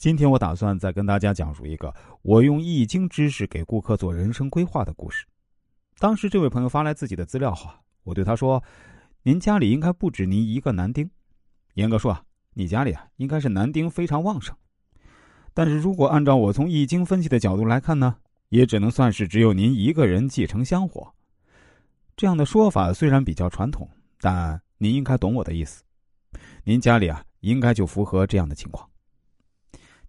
[0.00, 5.26] 今天我打算再跟大家讲述一个我用易经知识给顾客做人生规划的故事。
[5.98, 7.70] 当时这位朋友发来自己的资料后，
[8.04, 8.64] 我对他说
[9.24, 11.10] ：“您家里应该不止您一个男丁，
[11.74, 12.22] 严格说啊，
[12.54, 14.56] 你家里啊应该是男丁非常旺盛。
[15.52, 18.16] 但是如果按照我从易经分析的角度来看呢，
[18.48, 21.12] 也只能算是只有您一个人继承香火。
[22.16, 23.86] 这样的说法虽然比较传统，
[24.18, 25.82] 但您应该懂我的意思。
[26.64, 28.88] 您家里啊应该就符合这样的情况。”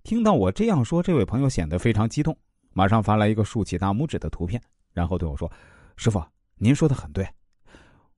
[0.04, 2.36] 听到我这样说，这位朋友显得非常激动，
[2.74, 4.62] 马上发来一个竖起大拇指的图片，
[4.94, 5.52] 然后对我说
[5.96, 6.24] ：“师傅，
[6.58, 7.28] 您说的很对。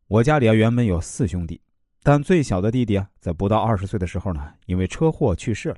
[0.08, 1.60] 我家里啊原本有四兄弟，
[2.02, 5.78] 但最小的弟弟啊在不到二十岁的时候呢，因为车祸去世了。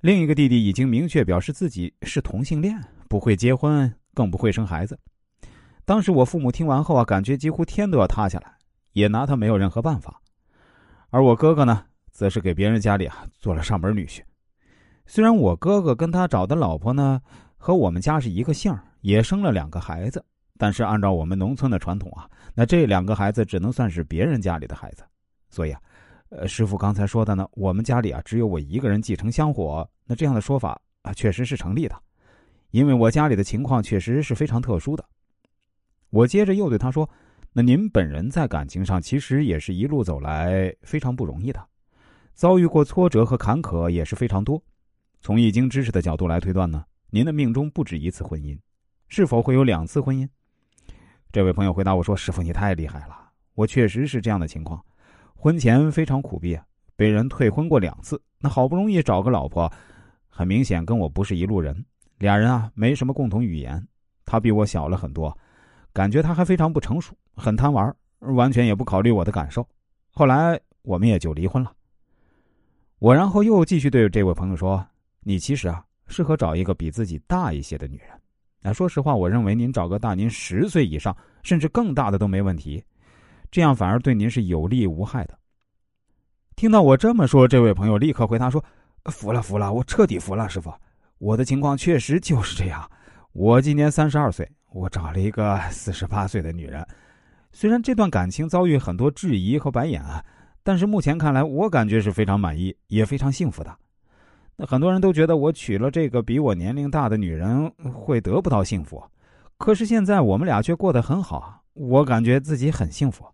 [0.00, 4.98] 另一个弟弟已经明确表示自己是同性恋，不会结婚，更不会生孩子。
[5.84, 8.54] 当时我父母听完后啊，感觉几乎天都要塌下来，
[8.92, 10.22] 也拿他没有任何办法。
[11.10, 14.20] 而我哥哥呢，则是给别人家里啊做了上门女婿。”
[15.12, 17.20] 虽然我哥哥跟他找的老婆呢
[17.56, 20.24] 和我们家是一个姓也生了两个孩子，
[20.56, 25.02] 但是按照我们农村的传统啊，那这两个孩子只能算是别人家里的孩子。
[25.48, 25.80] 所以啊，
[26.28, 31.96] 呃，师傅刚才说的呢，我们家里啊只有我一个人继承香火，那这样的说法啊确实是成立的，
[32.70, 35.04] 因为我家里的情况确实是非常特殊的。
[36.10, 37.10] 我接着又对他说
[37.52, 41.60] ：“那您本人在感情上其实也是一路走来非常不容易的，
[42.32, 44.62] 遭遇过挫折和坎坷也是非常多。”
[45.22, 48.58] 从易经知识的角度来推断呢，您的命中不止一次婚姻，
[49.08, 50.26] 是否会有两次婚姻？
[51.30, 53.14] 这位朋友回答我说：“师傅，你太厉害了，
[53.54, 54.82] 我确实是这样的情况，
[55.34, 56.64] 婚前非常苦逼啊，
[56.96, 58.20] 被人退婚过两次。
[58.38, 59.70] 那好不容易找个老婆，
[60.26, 61.84] 很明显跟我不是一路人，
[62.16, 63.86] 俩人啊没什么共同语言。
[64.24, 65.36] 他比我小了很多，
[65.92, 69.68] 感觉他还非常不成熟，很贪玩，完全也不考虑我的感受。
[70.08, 71.70] 后来我们也就离婚了。
[72.98, 74.82] 我然后又继续对这位朋友说。”
[75.22, 78.08] 你其实啊，适合找一个比自己大一些的女人。
[78.62, 82.84] 啊说实话，我认为您找个大您十岁以上，甚至更大的都没问题，
[83.50, 85.38] 这样反而对您是有利无害的。
[86.56, 88.62] 听到我这么说，这位朋友立刻回答说
[89.10, 90.70] ：“服了，服了，我彻底服了，师傅，
[91.16, 92.86] 我的情况确实就是这样。
[93.32, 96.86] 我今年三十二岁，我找了一个四十八岁的女人。
[97.52, 100.22] 虽然这段感情遭遇很多质疑和白眼啊，
[100.62, 103.74] 但是目前看来，我感觉是非常满意，也非常幸福的。”
[104.66, 109.02] 很多人都觉得我娶了这个比我年龄大的女人会得不到幸福，
[109.58, 113.24] 可是现在我们俩却过得很好，我感觉自己很幸福。